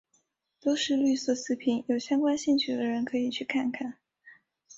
[0.59, 3.99] 都是绿色食品有相关感兴趣的人可以去看看。